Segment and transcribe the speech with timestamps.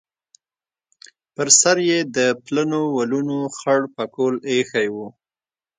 [1.35, 4.97] پر سر یې د پلنو ولونو خړ پکول ایښی و.